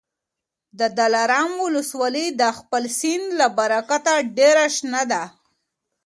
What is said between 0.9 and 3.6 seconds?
دلارام ولسوالي د خپل سیند له